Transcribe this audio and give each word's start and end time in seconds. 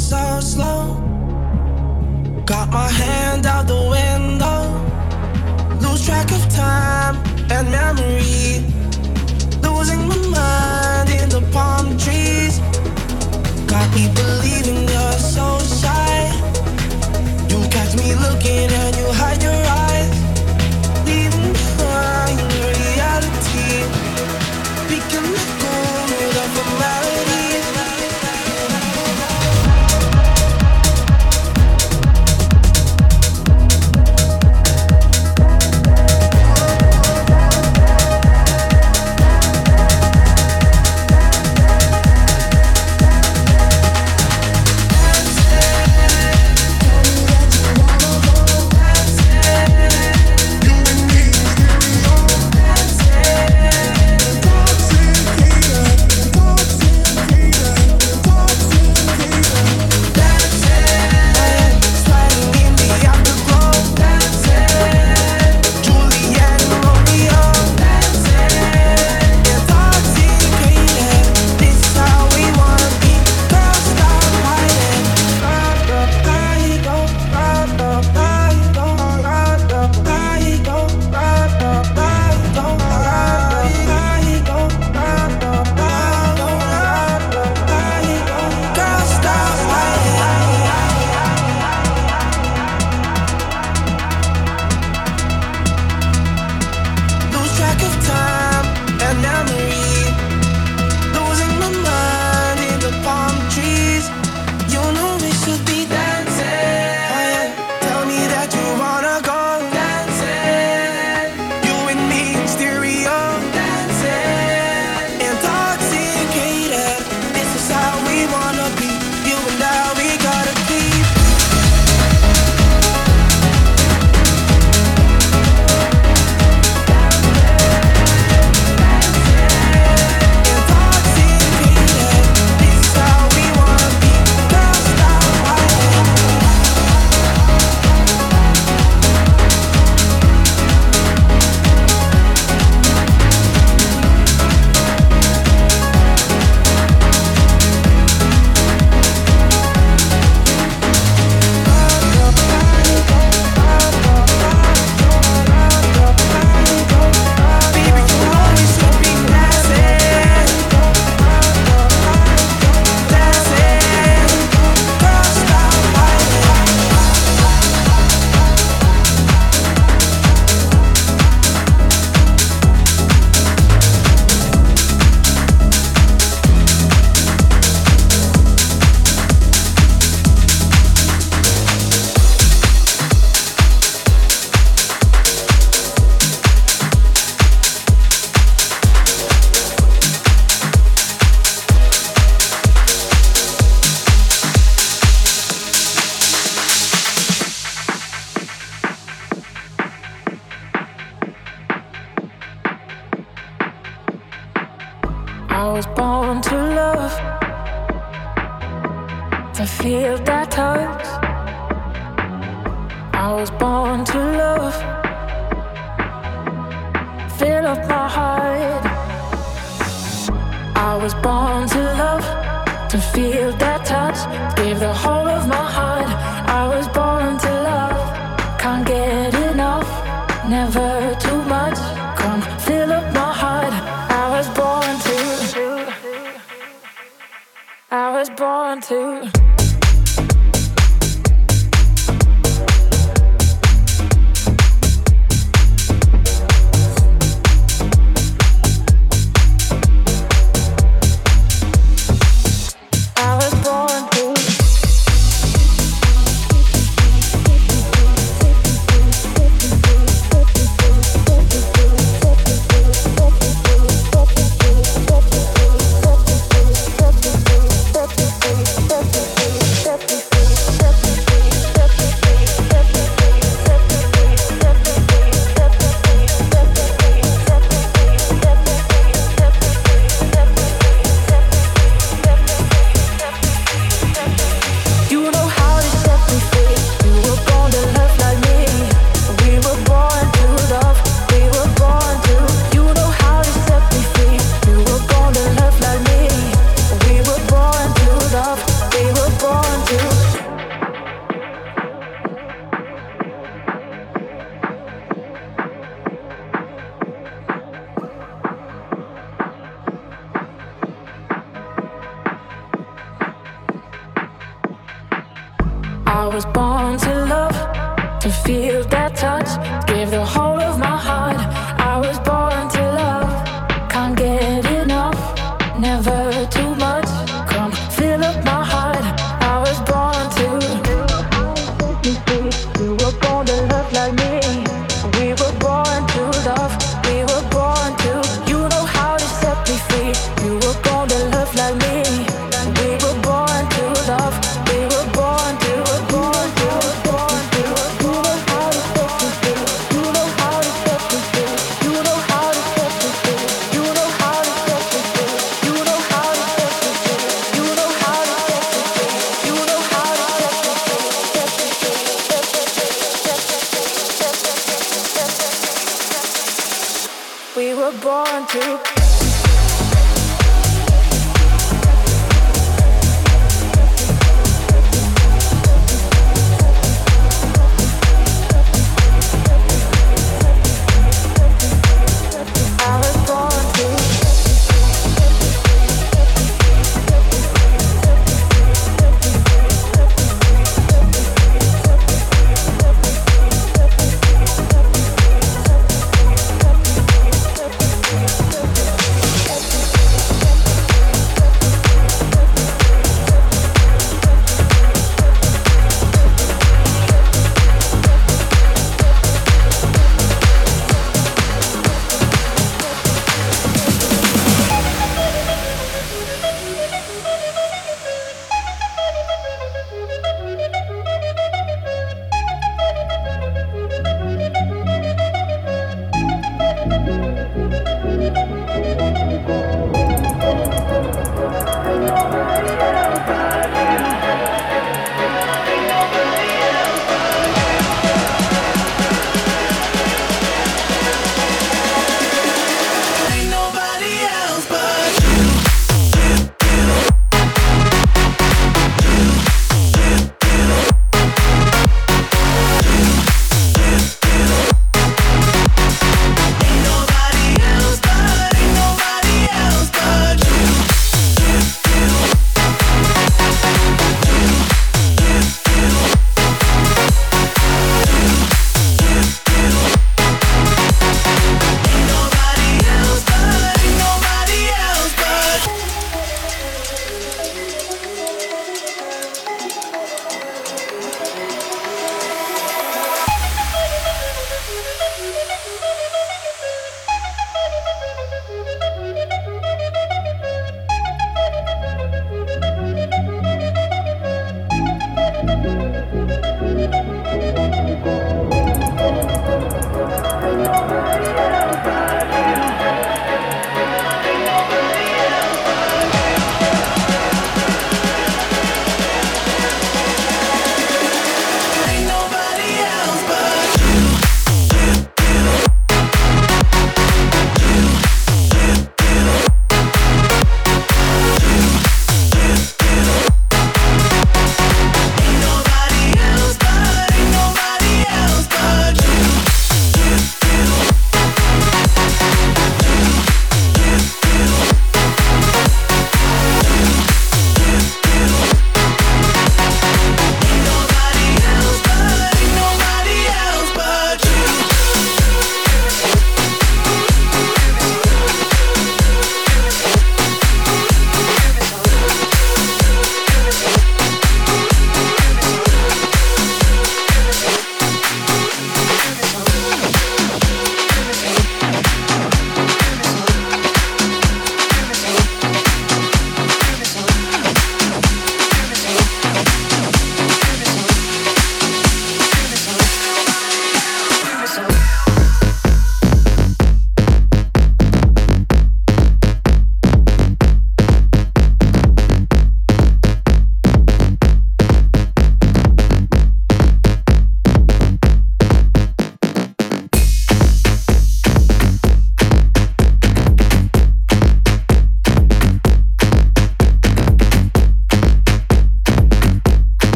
so 0.00 0.40
slow. 0.40 0.96
Got 2.46 2.70
my 2.70 2.88
hand 2.88 3.46
out 3.46 3.66
the 3.66 3.80
window. 3.96 4.60
Lose 5.80 6.04
track 6.06 6.32
of 6.32 6.42
time 6.48 7.16
and 7.50 7.70
memory. 7.70 8.64
Losing 9.62 10.02
my 10.08 10.16
mind 10.36 11.10
in 11.10 11.28
the 11.28 11.42
palm 11.52 11.86
trees. 11.98 12.58
Got 13.66 13.88
me 13.94 14.08
believing 14.20 14.88
you're 14.88 15.20
so 15.36 15.46
shy. 15.80 16.16
You 17.50 17.58
catch 17.68 17.94
me 17.96 18.14
looking 18.14 18.68
at 18.72 18.79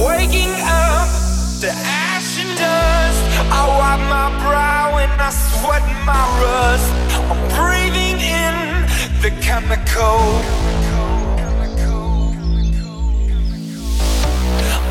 waking 0.00 0.54
up 0.64 1.08
to 1.60 1.68
ash 1.68 2.40
and 2.40 2.56
dust. 2.56 3.20
I 3.52 3.62
wipe 3.78 4.04
my 4.08 4.28
brow 4.40 4.96
and 4.96 5.12
I 5.20 5.30
sweat 5.30 5.84
my 6.08 6.24
rust. 6.40 6.88
I'm 7.28 7.40
breathing 7.52 8.18
in 8.20 8.56
the 9.20 9.30
chemical. 9.44 10.20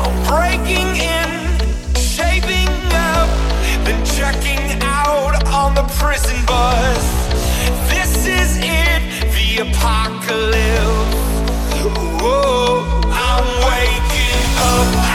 I'm 0.02 0.16
breaking 0.30 0.90
in, 1.18 1.30
shaping 1.98 2.70
up, 3.10 3.28
then 3.84 3.98
checking 4.06 4.80
out 4.80 5.34
on 5.52 5.74
the 5.74 5.86
prison 5.98 6.38
bus. 6.46 7.04
This 7.90 8.26
is 8.26 8.58
it, 8.58 9.02
the 9.34 9.48
apocalypse. 9.66 11.18
Whoa, 12.22 12.84
I'm 13.10 13.46
waking. 13.66 14.09
Oh. 14.62 15.09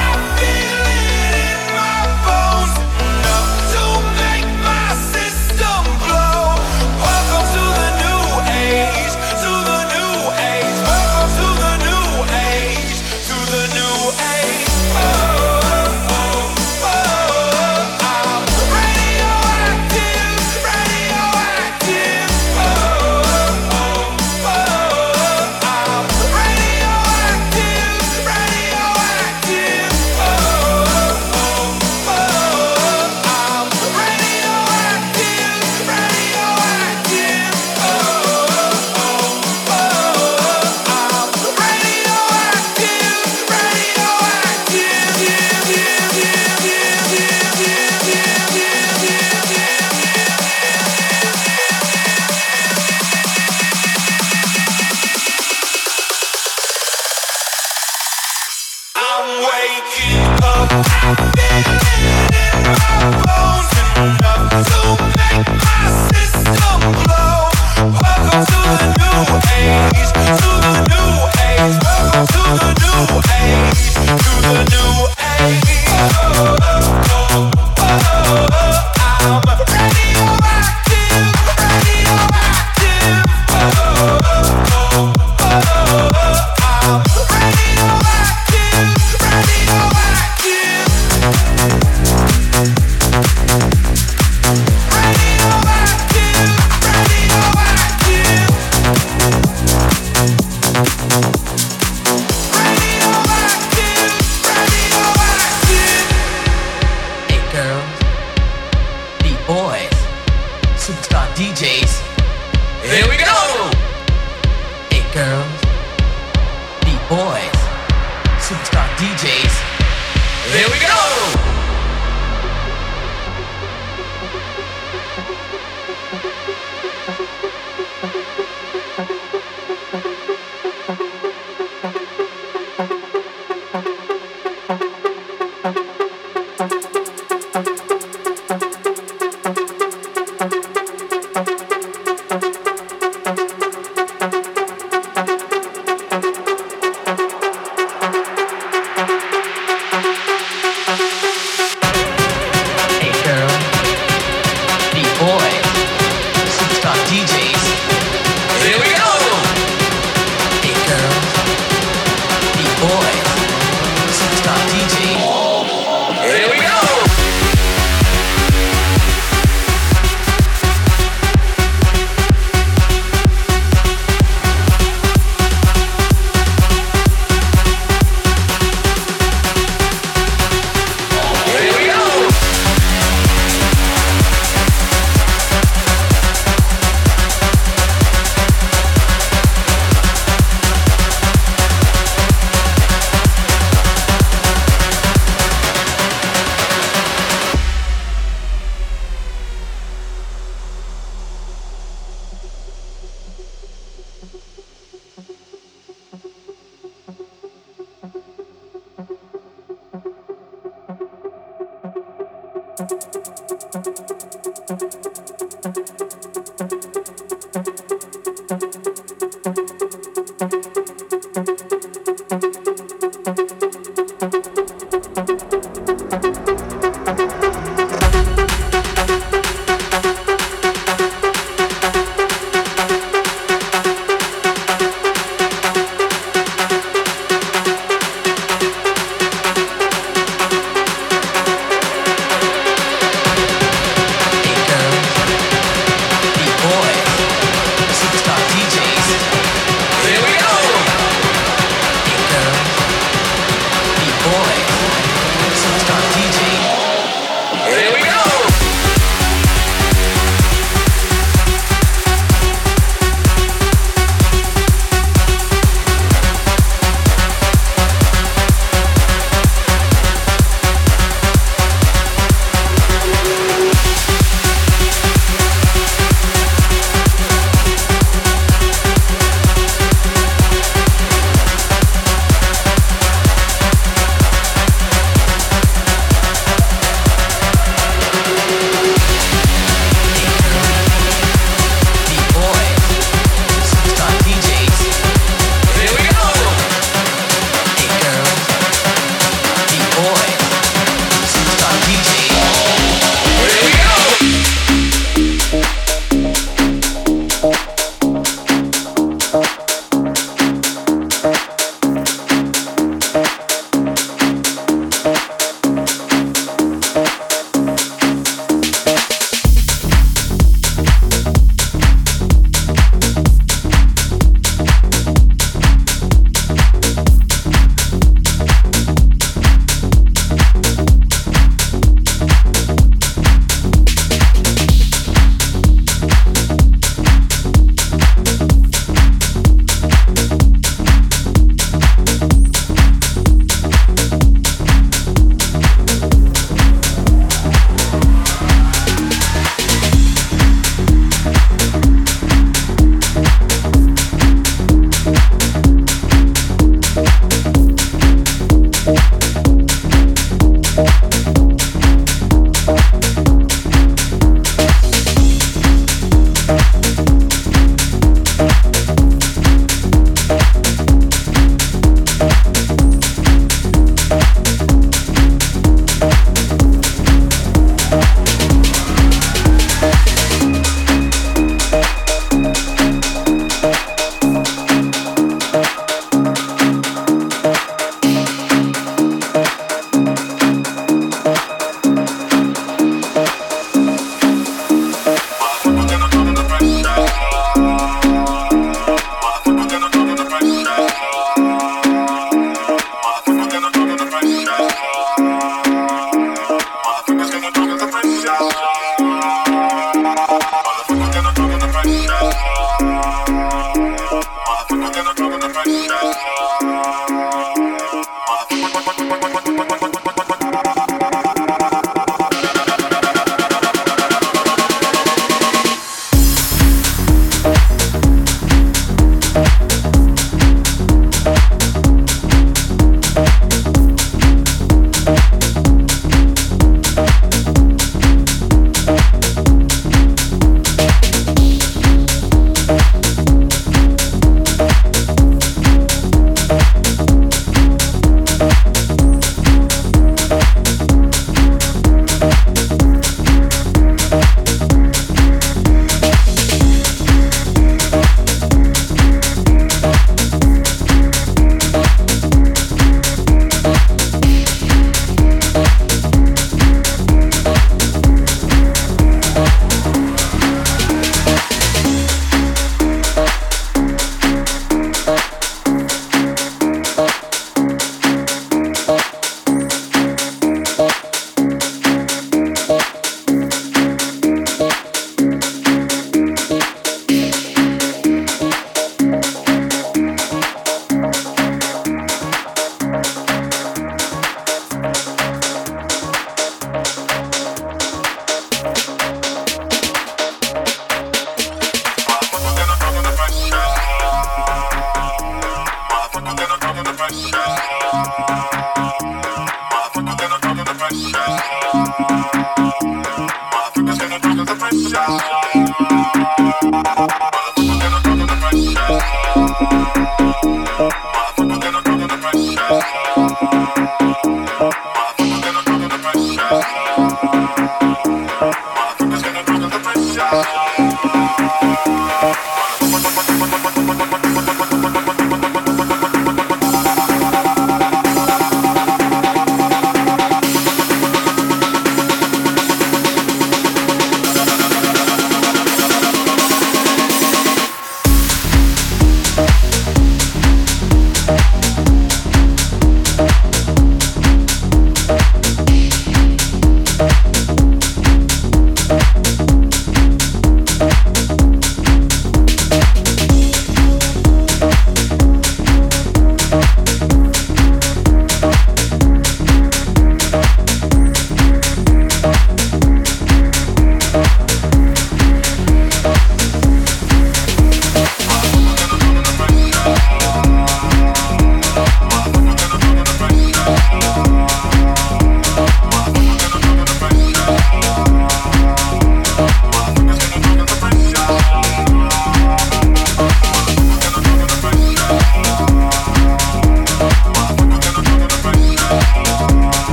Russia. 507.06 507.45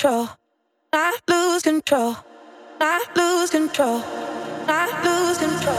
control, 0.00 0.28
not 0.94 1.20
lose 1.28 1.62
control, 1.62 2.16
not 2.78 3.14
lose 3.14 3.50
control, 3.50 3.98
not 4.66 5.04
lose 5.04 5.36
control, 5.36 5.78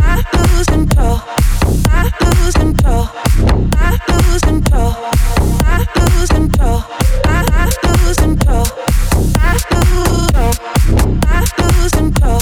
not 0.00 0.24
lose 0.32 0.66
control, 0.66 1.20
not 1.88 2.12
lose 2.22 2.54
control, 2.54 3.08
not 3.74 4.08
lose 4.08 4.42
control, 4.42 4.92
not 5.66 5.88
lose 5.98 6.28
control, 6.28 6.84
not 7.24 7.66
lose 7.66 8.16
control, 8.16 8.64
not 9.34 9.60
lose 9.72 10.30
control, 10.30 10.54
not 11.26 11.58
lose 11.58 11.90
control. 11.90 12.38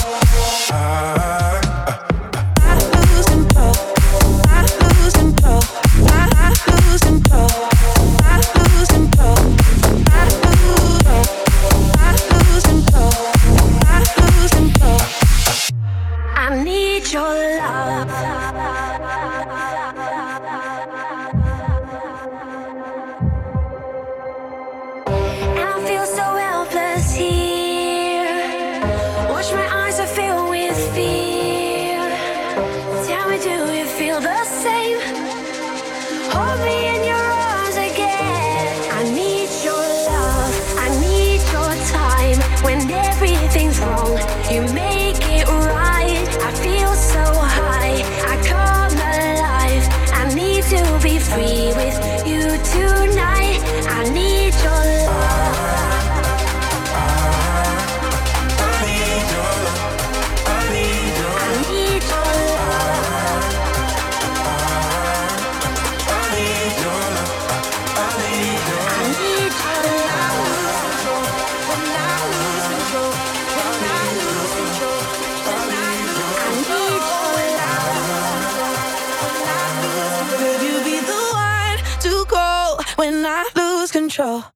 Control. 84.21 84.50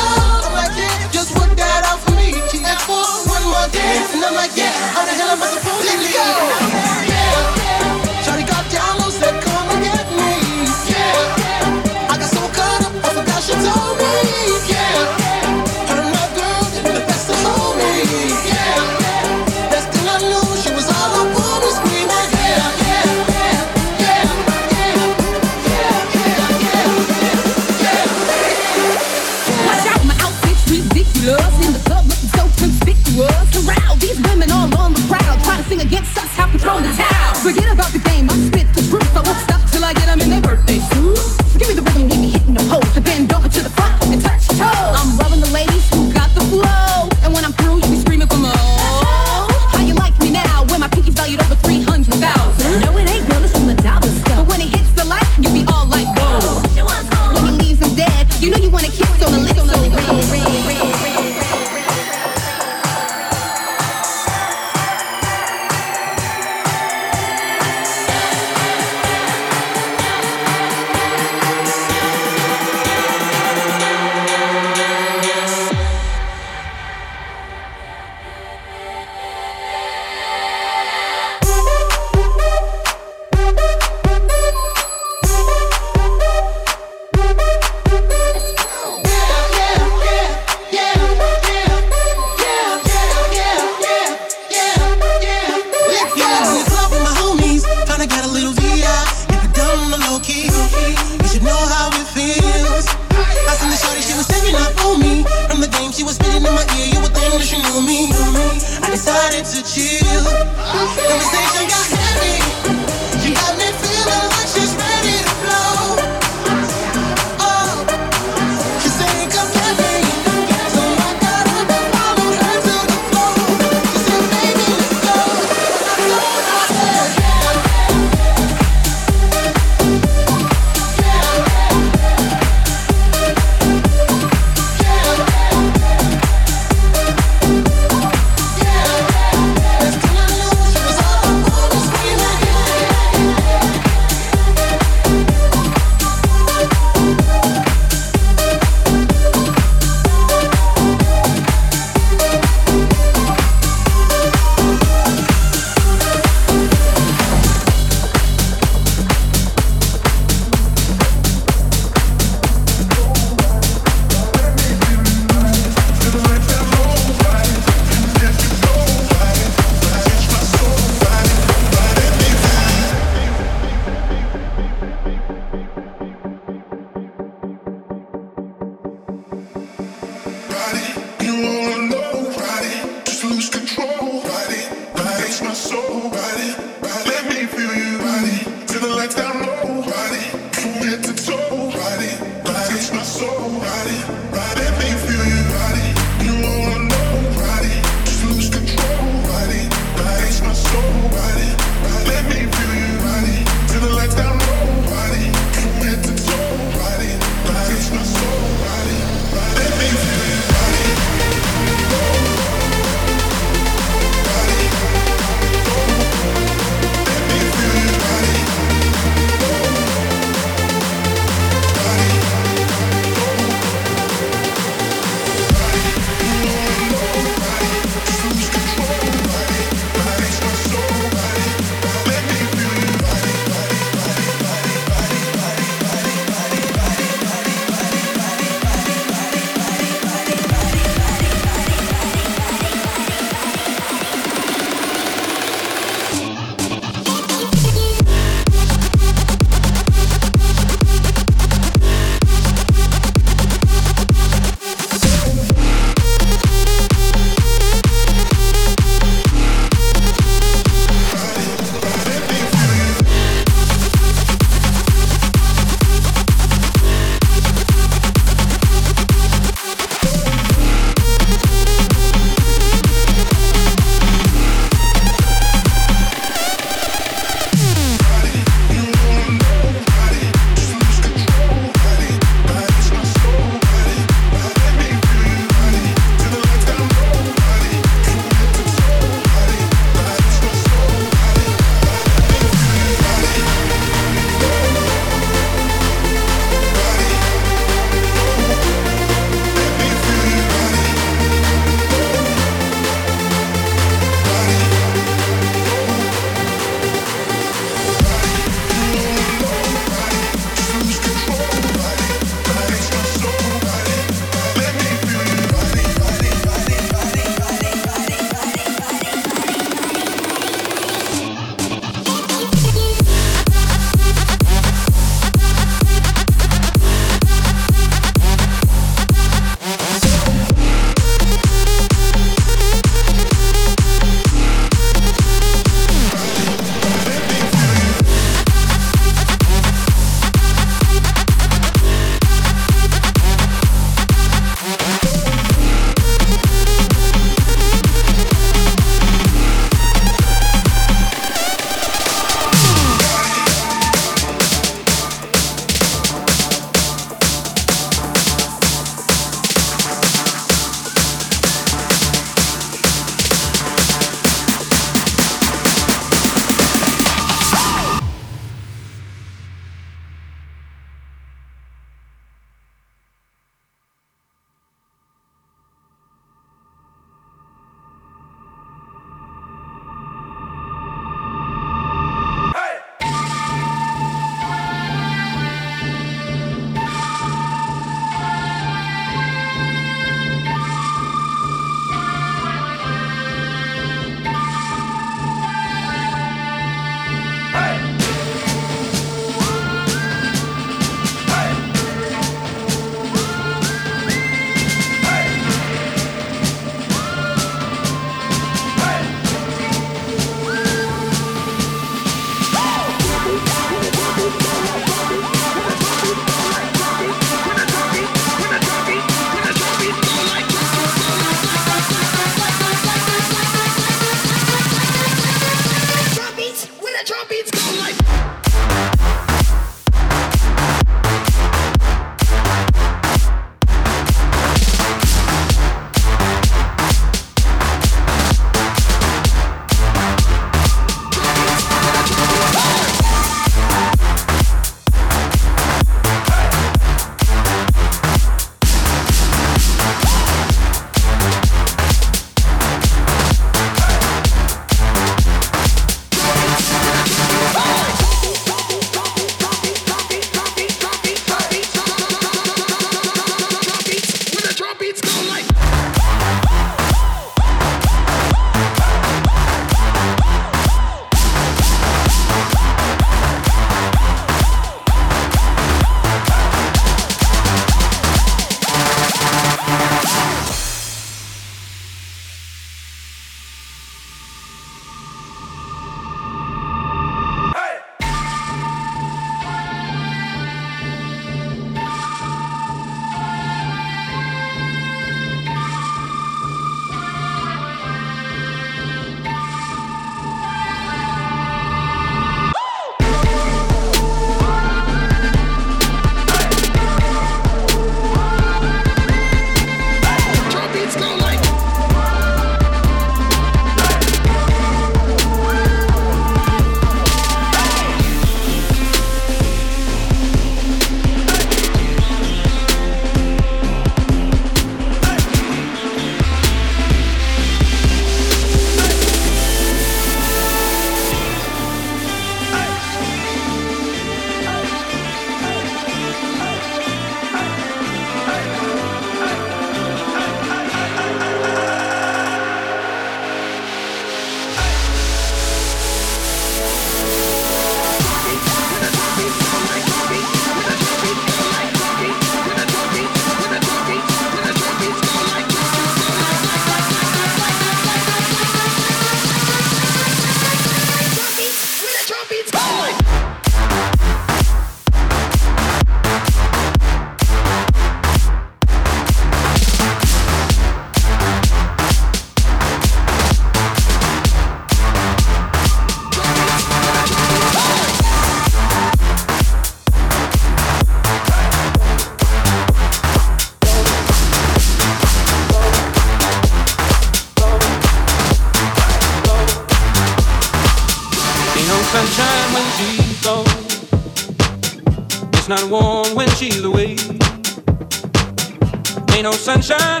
no 599.31 599.37
sunshine. 599.37 600.00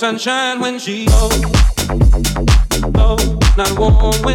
sunshine 0.00 0.60
when 0.60 0.78
she 0.78 1.06
oh 1.10 1.28
oh 2.94 3.38
not 3.58 3.78
warm 3.78 4.16
when 4.22 4.34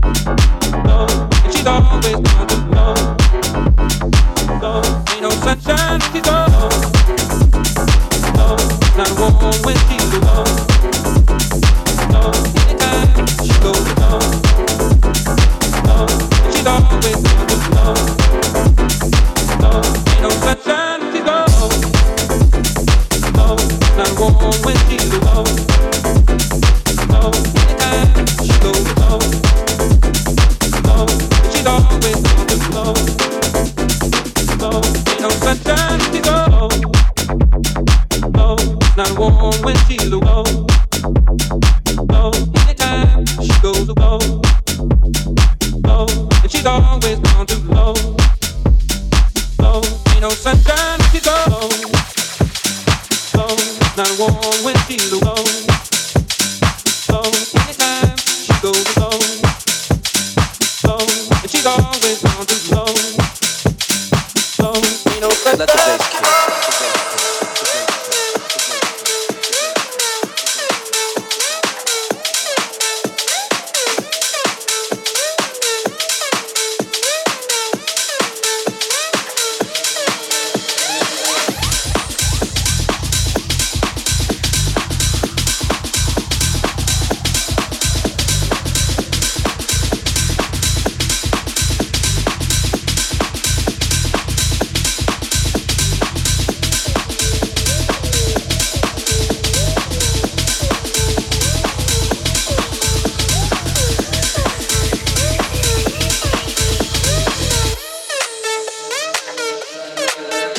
She's 0.21 1.65
always 1.65 2.19
down 2.19 2.47
to 2.47 2.57
blow. 2.69 2.93
Ain't 5.11 5.21
no 5.21 5.29
sunshine. 5.31 5.99
She's 6.13 6.27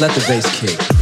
let 0.03 0.11
the 0.17 0.25
bass 0.27 0.59
kick. 0.59 1.02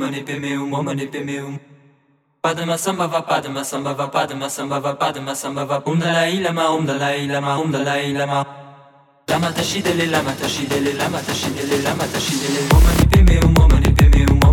Meu, 0.00 0.08
momanipe 0.08 0.40
meu, 0.40 0.66
momanipe 0.66 1.20
meu. 1.20 1.60
Padma 2.40 2.78
samba 2.78 3.06
va 3.06 3.22
padma 3.22 3.62
samba 3.64 3.92
va 3.92 4.08
padma 4.08 4.48
samba 4.48 4.80
va 4.80 4.94
padma 4.94 5.34
samba 5.34 5.64
va 5.66 5.82
um 5.86 5.98
dalai 5.98 6.40
lama 6.40 6.70
um 6.70 6.86
dalai 6.86 7.26
lama 7.26 7.58
um 7.58 7.70
dalai 7.70 8.12
lama. 8.14 8.46
Lama 9.28 9.52
tashidele 9.52 10.06
lama 10.10 10.32
tashidele 10.32 10.94
lama 10.94 11.20
tashidele 11.20 11.82
lama 11.82 12.04
tashidele 12.06 12.60
momanipe 12.72 13.22
meu, 13.28 13.48
momanipe 13.58 14.08
meu, 14.08 14.34
momanipe 14.36 14.44
meu. 14.44 14.49